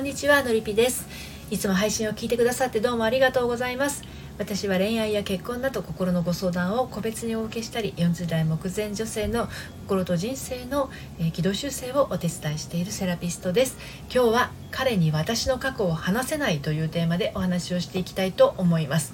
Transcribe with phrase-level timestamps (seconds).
[0.00, 1.06] んにちはのりぴです。
[1.50, 4.02] いつも配信を聞いてくださってどうもありがとうございます。
[4.38, 9.46] 私は恋愛や結婚など心のご相談を個別にお受けしたり40代目前女性の
[9.86, 13.76] 心と人生の、え軌道修正をお手伝いしているセラピストです。
[14.12, 19.12] 今日は彼に私の過去を話せないというテーマでお話をしていきたいと思います。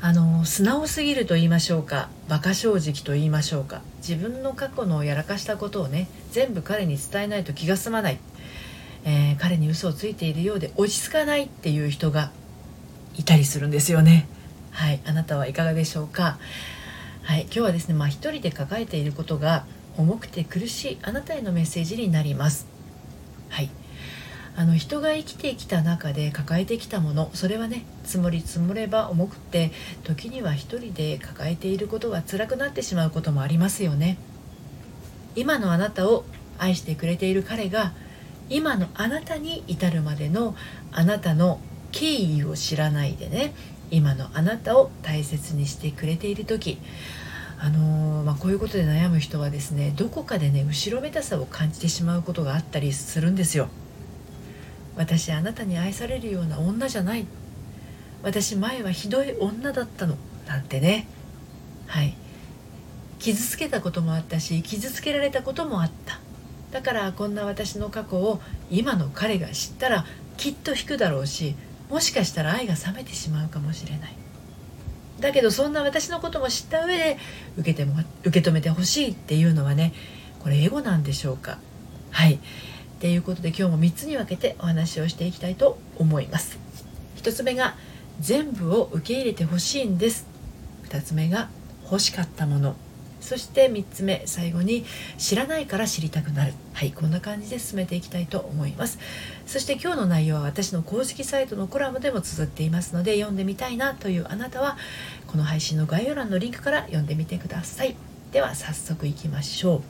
[0.00, 3.82] あの素直すぎると言いましょうか馬鹿正直と言いましょうか。
[3.98, 8.18] 自分の過去のやらかしたことをね全部彼に伝えないと気が済まない。
[9.04, 12.30] えー、彼に嘘をついているようで落ち着かないっていう人が
[13.16, 14.28] いたりするんですよね。
[14.70, 16.38] はいあなたはいかがでしょうか？
[17.22, 19.64] はい今日はですねまあ一人で抱えていることが
[19.96, 22.66] 重くて苦しいあなたへのメッセージになります。
[23.48, 23.70] はい。
[24.54, 29.72] あの人が生きてきた中で抱えてきたものそれはね積もり積もれば重くて
[30.04, 34.18] 時には一人で抱えていることが辛くなってしまうこともありますよね。
[35.36, 36.26] 今のあなたを
[36.58, 37.92] 愛してくれている彼が
[38.52, 40.54] 今のあなたに至るまでの
[40.92, 41.58] あなたの
[41.90, 43.54] 経緯を知らないでね
[43.90, 46.78] 今のあなたを大切にしてくれている時
[47.58, 53.68] あのー、まあ、こういうことで悩む人はですねどこかでね後ろめたさを感じてしまうことがあったりするんですよ。
[54.96, 57.24] 私あなたに愛されるような女じゃない。
[58.22, 60.16] 私前はひどい女だったの。
[60.46, 61.06] なんてね。
[61.86, 62.14] はい。
[63.18, 66.18] 傷つけたこともあったし傷つけられたこともあった。
[66.72, 70.06] だからこんな私の過去を今の彼が知ったら
[70.36, 71.54] きっと引くだろうし
[71.90, 74.16] もしかしたら愛が冷めてしまうかもしれない。
[75.20, 77.18] だけどそんな私のことも知った上で
[77.56, 79.92] 受けても受け止めてほしいっていうのはね
[80.40, 81.58] これエゴなんでしょうか。
[82.10, 82.40] はい。
[82.98, 86.58] ということで今日も3つに分けてお話をしていきたいと思います。
[87.16, 87.76] 1つ目が
[88.20, 90.26] 全部を受け入れてほしいんです。
[90.88, 91.50] 2つ目が
[91.84, 92.74] 欲しかったもの。
[93.22, 94.84] そして3つ目最後に
[95.16, 96.52] 知らないから知りたくなる。
[96.74, 98.98] はいこんな感じで進めていきたいと思います。
[99.46, 104.76] そして今日の内容は私の公式サイトのコラムでも綴っていますので読んでみたいなというあなたは
[105.26, 107.96] この配信の概要欄のリンクから読んでみてください。
[108.32, 109.82] では早速いきましょう。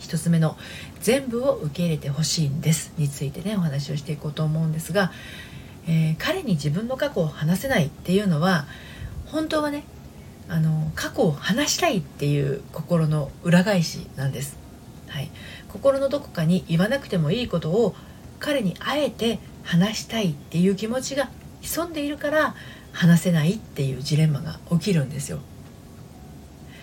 [0.00, 0.56] 1つ目の
[1.00, 5.12] 「全部を受け入れてほしいんです」についてねお話をしていこうと思うんですが、
[5.86, 8.66] えー、彼に自分の過去を話せないっていうのは
[9.26, 9.84] 本当はね
[10.48, 14.58] あの過去を話したいっていう心の裏返しなんです、
[15.08, 15.30] はい、
[15.68, 17.94] 心のどこかに言わなくてもいいことを
[18.40, 21.30] 彼にあえて話したいっていう気持ちが
[21.62, 22.54] 潜んでいるから
[22.92, 25.40] 話せないっていうジレンマが起きるんですよ。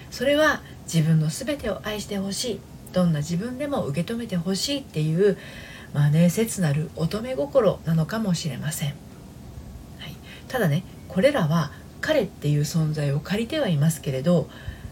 [0.10, 0.62] それは
[0.92, 2.60] 自分の全てを愛してほしい。
[2.92, 5.38] どんな自分でも受け止めてほしいっていう
[5.94, 10.16] まあね切なる乙女心なのかもしれません、はい、
[10.48, 14.50] ただねこれらは彼っていう存在を借りてはいますけれど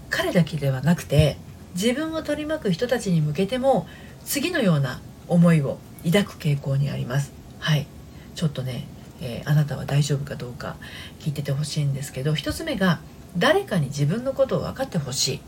[0.10, 1.38] 彼だけではなくて
[1.76, 3.88] 自分を取り巻く人たちに向けても
[4.26, 7.32] 次のような思いを抱く傾向にあります。
[7.60, 7.88] はい。
[8.36, 8.88] ちょっとね、
[9.22, 10.78] えー、あなたは大丈夫かどうか
[11.20, 13.00] 聞いててほしいんですけど1つ目が
[13.38, 15.42] 誰かに自分のことを分かってほしい。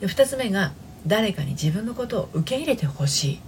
[0.00, 0.72] で2つ目が
[1.06, 3.40] 誰かに自分のことを受け入れてほしい。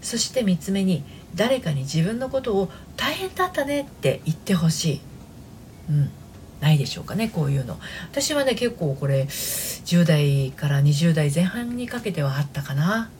[0.00, 1.02] そして3つ目に
[1.34, 5.00] 誰かに自分のことを大変だったねって言ってほしい、
[5.90, 6.10] うん、
[6.60, 7.78] ないでしょうかねこういうの。
[8.10, 13.10] 私はね結構これ10代から20代前半にかけてはあったかな。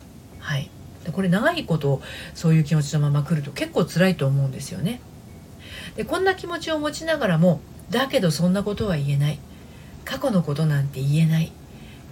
[0.41, 0.71] はい。
[1.04, 2.03] でこれ長いこと
[2.34, 5.00] そういう気持ちのまま来ると結構辛いと思うんですよね。
[5.97, 7.60] でこんな気持ちを持ちながらも
[7.91, 9.38] だけどそんなことは言えない。
[10.04, 11.53] 過去のことなんて言えない。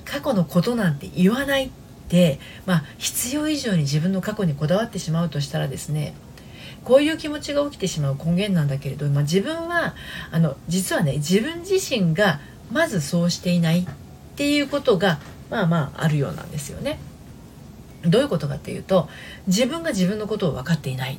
[0.04, 1.70] 過去のことなんて言わないっ
[2.08, 6.14] てまあ必要以上に自分の過去にこだわってしまうとしたらですね
[6.86, 9.96] こういう気持ちが起きてしまう根源なんだけれど、まあ、自分は
[10.30, 12.38] あの実はね自分自身が
[12.70, 13.86] まずそうしていないっ
[14.36, 15.18] ていうことが
[15.50, 17.00] まあまああるようなんですよね。
[18.04, 19.08] どういうことかっていうと
[19.48, 21.18] 自分が自分のことを分かっていない。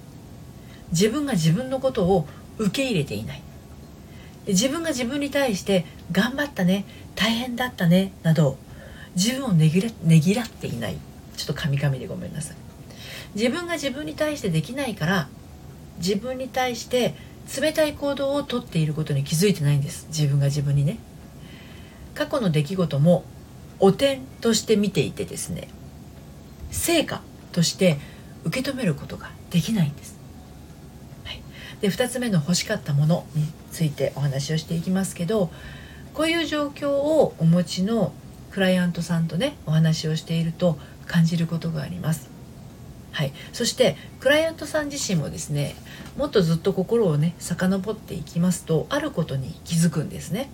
[0.92, 2.26] 自分が自分のことを
[2.60, 3.42] 受け入れていない。
[4.48, 6.86] 自分が自分に対して頑張ったね
[7.16, 8.56] 大変だったねなど
[9.16, 10.98] 自分をねぎらねぎらっていない。
[11.36, 12.58] ちょっとカミカミでごめんなさい。
[13.36, 15.28] 自分が自分に対してできないから
[15.98, 17.16] 自分に対して
[17.60, 20.08] 冷たい行動をとっていることに気づいてないんです。
[20.10, 20.98] 自分が自分にね。
[22.14, 23.24] 過去の出来事も
[23.80, 25.68] 汚点として見ていてですね。
[26.72, 27.22] 成果
[27.52, 27.98] として
[28.44, 30.18] 受け止めることができないんです、
[31.24, 31.42] はい、
[31.82, 35.50] で2つ目の欲しかったものについてお話をしていきますけど
[36.14, 38.14] こういう状況をお持ちの
[38.52, 42.37] クライアントさんとねお話をしていると感じることがあります。
[43.18, 45.76] はい、そしてクライアントさん自身もですね
[46.18, 50.52] もっとずっと心をね遡っていきますとあることに気づくんですね。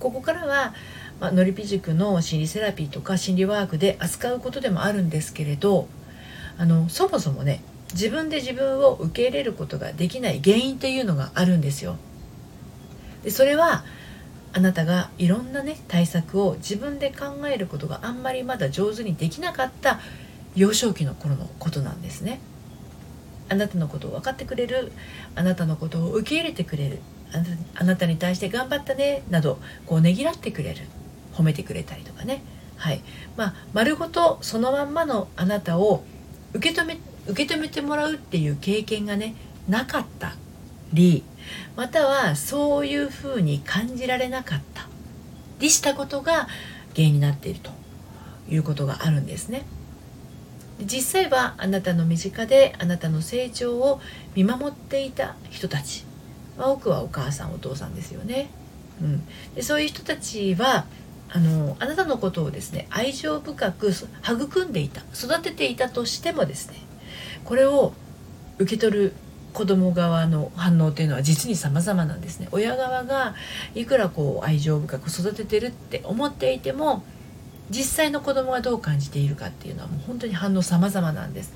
[0.00, 0.74] ここからは、
[1.20, 5.86] まあのりぴ塾の心理セラピーとか心理ワークで扱うことでもあるんですけれど
[6.58, 7.62] あのそもそもね
[7.92, 11.96] 自分で自分を受け入れることができない原因っていうのがあるんですよ
[13.22, 13.84] でそれは
[14.52, 20.00] あなたがいろんなね対策を自分で考えることがあんまりまだ上手にできなかった
[20.58, 22.40] 幼少期の頃のことなんですね。
[23.48, 24.92] あなたのことを分かってくれる。
[25.36, 26.98] あなたのことを受け入れてくれる。
[27.76, 29.22] あなたに対して頑張ったね。
[29.30, 30.82] などこうねぎらってくれる。
[31.32, 32.42] 褒めてくれたりとかね。
[32.76, 33.02] はい。
[33.36, 36.02] まあ丸ごとそのまんまのあなたを
[36.52, 39.36] 受け止め受け止めてもらうっていう経験がね
[39.68, 40.34] なかった
[40.92, 41.22] り
[41.76, 44.88] またはそういうふうに感じられなかった
[45.60, 46.48] りしたことが
[46.94, 47.70] 原因になっていると
[48.48, 49.66] いうことがあるんですね。
[50.80, 54.00] 実際はあなたの身近であなたの成長を
[54.34, 56.04] 見守っていた人たち、
[56.56, 58.50] まあ、多くはお母さんお父さんですよね。
[59.00, 60.86] うん、でそういう人たちは
[61.30, 66.76] あのあなたのことをですね愛情深く育んでいた育てていたとしてもですね
[67.44, 67.92] これを
[68.58, 69.12] 受け取る
[69.52, 72.48] 子供側の反応っていうのは実に様々なんですね。
[72.52, 73.34] 親側が
[73.74, 77.02] いくらこう愛情深く育ててるって思っていても
[77.70, 81.52] 実際の子供がどう感じているかっていうのはもう本当に反応様々なんです。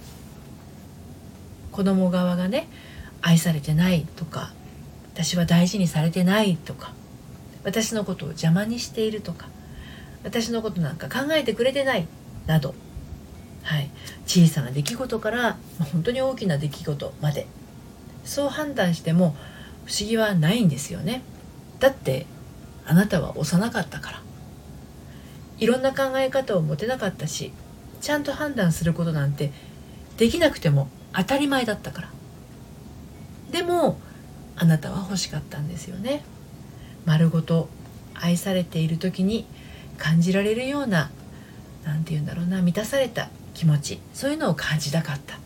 [1.70, 2.68] 子供側がね
[3.22, 4.52] 愛されてないとか
[5.14, 6.92] 私は大事にされてないとか
[7.64, 9.48] 私のことを邪魔にしているとか
[10.22, 12.06] 私のことなんか考えてくれてない
[12.46, 12.74] など、
[13.62, 13.90] はい、
[14.26, 15.56] 小さな出来事から、
[15.92, 17.46] 本当に大きな出来事まで
[18.24, 19.34] そう判断しても
[19.84, 21.22] 不思議はないんですよね。
[21.80, 22.26] だって
[22.86, 24.22] あなたは幼かったから。
[25.58, 27.52] いろんな考え方を持てなかったし
[28.00, 29.52] ちゃんと判断することなんて
[30.16, 32.08] できなくても当たり前だったから。
[33.50, 34.00] でも
[34.56, 36.24] あなたは欲しかったんですよね。
[37.04, 37.68] 丸ごと
[38.14, 39.46] 愛されている時に
[39.98, 41.10] 感じられるような
[41.84, 45.38] 何て言うんだろうな満たされた気持ちそういうのを感じたかった。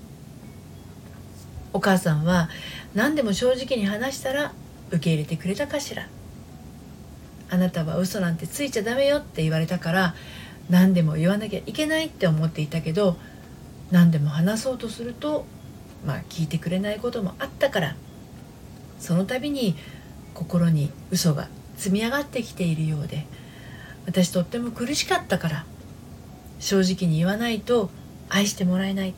[1.73, 2.49] お母さんは
[2.95, 4.53] 何でも正直に話したら
[4.89, 6.09] 受け入れてくれたかしら。
[7.51, 10.15] あなたは嘘なんてついちゃダメよって言われたから
[10.69, 13.17] 何でも言わなきゃいけないって思っていたけど
[13.91, 15.47] 何でも話そうとすると
[16.05, 17.97] まあ聞いてくれないこともあったから
[18.99, 19.77] その度に
[20.35, 23.27] 心に嘘が積み上がってきているようで
[24.07, 25.67] 私とっても苦しかったから
[26.59, 27.91] 正直に言わないと
[28.29, 29.15] 愛してもらえない。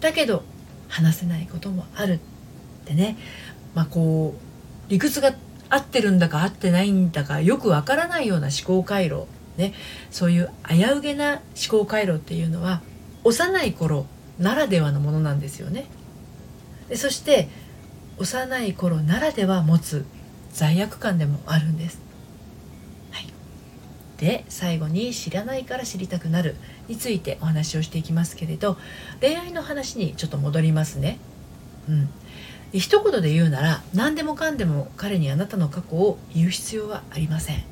[0.00, 0.42] だけど
[0.88, 2.18] 話せないこともあるっ
[2.84, 3.16] てね。
[3.74, 5.32] まあこう理屈が
[5.70, 9.26] 合ってるんだか合ってないんだかよくわからないような思考回路
[9.56, 9.72] ね
[10.10, 11.40] そういう危うげな
[11.70, 12.82] 思考回路っていうのは
[13.24, 14.06] 幼い頃
[14.38, 15.86] ならではのものなんですよね。
[16.88, 17.48] でそして
[18.18, 20.04] 幼い頃ならでは持つ
[20.52, 22.10] 罪悪感でもあるんです。
[24.20, 26.54] で最後に「知らないから知りたくなる」
[26.88, 28.76] についてお話をしていきますけれど
[29.20, 31.18] 恋愛の話にちょっと戻りますね。
[31.88, 32.10] うん、
[32.72, 37.64] 一言で言うなら何でもかんでも彼にあなたの過去を言う必要はありません。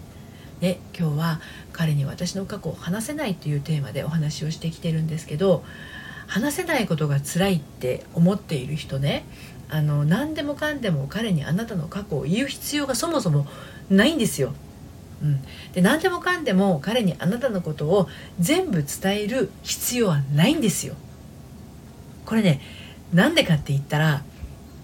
[0.61, 1.41] で今日は
[1.73, 5.65] 彼に私の過去を話せないというテーマでお話をしてきてるんですけど
[6.27, 9.25] 話せないことが辛いって思っている人ね
[9.71, 13.47] あの何でもかんでも彼にあなたの過去を言う必要がそもそも
[13.91, 14.53] ないんですよ。
[15.23, 15.43] うん、
[15.73, 18.09] で何でもかんでも彼にあなたのことを
[18.39, 20.95] 全部伝える必要はないんですよ。
[22.25, 22.61] これね
[23.13, 24.23] なんでかって言ったら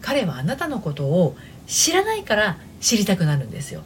[0.04, 1.34] 彼はあなたのことを
[1.66, 3.80] 知らないから知りたくなるんですよ。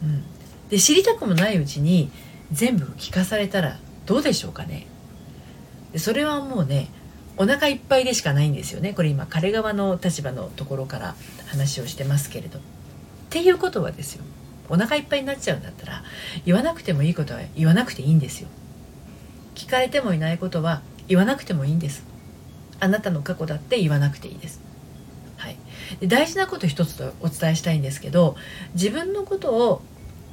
[0.00, 0.22] うん、
[0.68, 2.08] で知りたくもないうちに
[2.52, 4.86] 全部聞かされたらどうでしょうかね。
[5.92, 6.88] でそれはもうね
[7.36, 11.16] お腹いっぱいでしかないんですよねこれ今彼側の立場のところから
[11.48, 12.60] 話をしてますけれど。
[12.60, 12.62] っ
[13.28, 14.22] ていうことはですよ
[14.68, 16.04] お腹いっぱいになっちゃうんだったら
[16.44, 18.48] 言わなくてもいいことは言わなくていいんですよ
[19.56, 22.04] 聞かれてもいないことは言わなくてもいいんです
[22.78, 24.65] あなたの過去だって言わなくていいです
[26.00, 28.36] で大事なこと一つとお伝えしたいんですけど
[28.74, 29.82] 自分のことを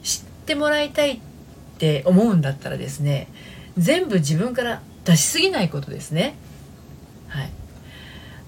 [0.03, 1.19] 知ってもらいたいっ
[1.77, 3.27] て思うんだったらですね
[3.77, 6.36] 全部自分から出しすぎないことですね。
[7.27, 7.50] はい。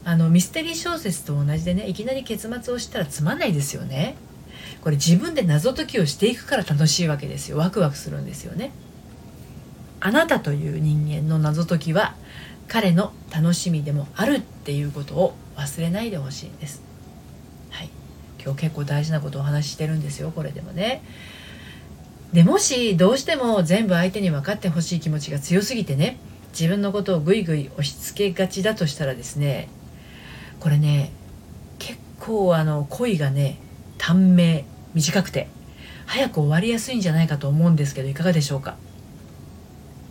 [0.03, 4.15] あのミステリー小説と同じでねいきなり結末を知ったらつまんないですよね。
[4.81, 7.57] これ自分で謎解きをしていくから楽しいわけですよ。
[7.57, 8.71] ワクワクするんですよね。
[9.99, 12.15] あなたという人間の謎解きは
[12.67, 16.83] 彼の楽しみでもあるっていうことを忘れないでほしいんです。
[18.45, 21.01] 今日結構大事なことをお話ししてるんですよこれでもね。
[22.31, 26.17] でもしどうしても全部相手に分かってほしい気持ちが強すぎてね
[26.51, 29.69] 自分のことをぐいぐい押し付けがちだとしたらですね
[30.59, 31.11] これね
[31.79, 33.57] 結構あの恋がね
[33.97, 35.47] 短命短くて
[36.05, 38.75] 早く終わりやすいんじゃないかと思うんですけどいかがでしょうか、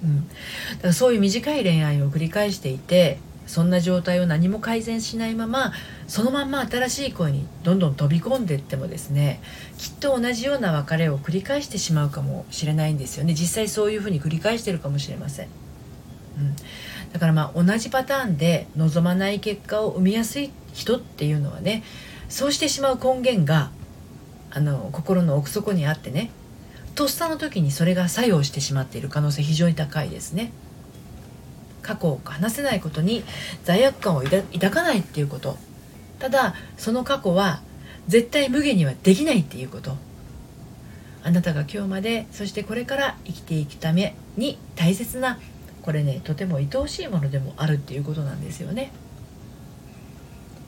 [0.03, 0.35] うん、だ
[0.81, 5.73] からそういう短い恋愛を繰り返していてそんな状態を何も改善しないまま
[6.07, 9.41] そのまんま新しい恋にどんどん飛び込んでいってもですね
[9.79, 13.35] きっと同じような別れを繰り返してしまうかもしれないんですよね。
[13.35, 15.49] 実際そういうふうに繰り返してるかもしれません、
[16.39, 16.57] うん、
[17.13, 21.83] だからまあ同じパターンで望まない結果を生みやすい人っていうのはね
[22.29, 23.71] そうしてしまう根源が
[24.51, 26.31] あの心の奥底にあってね
[26.95, 30.53] とっさの時にそれが作用してしまっている可能性非常に高いですね。
[31.83, 33.25] 過去を話せないことに
[33.65, 35.59] 罪悪感を抱かないっていうこと。
[36.19, 37.61] ただその過去は
[38.09, 39.97] 絶対無限にはできないっていうこと
[41.23, 45.39] あなたが今日までそしてこれから生きていくために大切な
[45.83, 48.93] これねとても愛おしいものでもあるっていうことなんですよね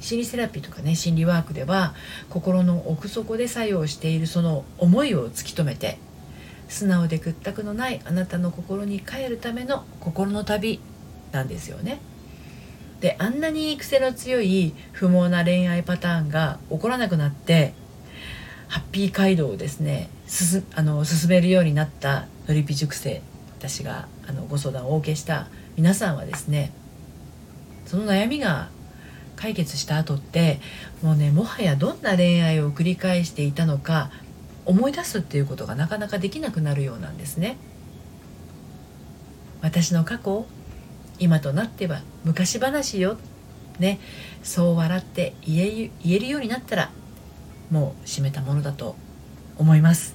[0.00, 1.95] 心理セラピーとかね心理ワークでは
[2.31, 5.99] 心の奥底で作用しているその思いを突き止めて
[6.69, 10.81] 素直で屈託のないあなたの心に帰るための心の旅
[11.33, 12.00] なんですよね。
[13.00, 17.75] であんなに癖の強い不毛な恋愛パターンが起こらなくなって
[18.69, 23.23] ハッピー街道をですねすあの進めるようになったのりぴ塾生
[23.59, 26.73] 私があのご相談をお受けした皆さんはですね
[27.85, 28.69] その悩みが
[29.37, 30.61] 解決した後って
[31.03, 34.11] もうねもはやどんな恋愛を繰り返していたのか
[34.65, 37.57] 思い出すっていうことがなかなかできなくなるようなんですね。
[39.62, 40.47] 私の過去
[41.18, 43.16] 今となっては昔話よ。
[43.78, 43.99] ね。
[44.42, 46.90] そう笑って言えるようになったら
[47.70, 48.96] もう閉めたものだと
[49.58, 50.14] 思います。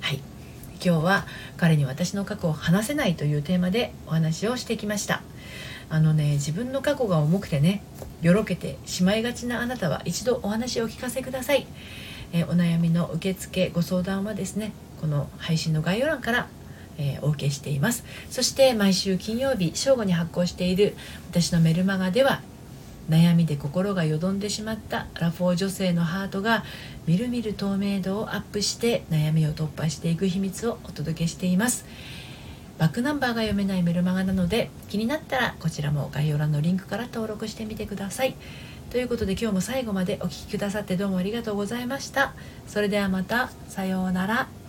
[0.00, 0.20] はい。
[0.84, 5.22] 今日は彼に私の過去を話せないというテーマでお話をしてきました。
[5.92, 7.82] あのね自分の過去が重くてね
[8.22, 11.66] よろけてしまいがちなあなたは一度お話をお聞かせください、
[12.32, 14.72] えお悩みの受付ご相談はですね
[15.02, 16.46] この配信の概要欄から
[17.02, 18.04] えー、お受けしています。
[18.30, 20.94] そして毎週金曜日正午に発行している
[21.30, 22.40] 私のメルマガでは
[23.10, 26.64] 悩みで心がよどんでしまったラフォー女性のハートが
[27.06, 31.84] みるみる透明度をアップして悩みを突破していく秘密をお届けしています。
[32.78, 38.34] バックナンバーが読めないメルマガなので気になったらこちらも概要欄のリンクから登録してみてください。
[38.90, 42.34] ということで今日も最後までお聴きくださってどうもありがとうございました。
[42.66, 44.61] それではまたさようなら。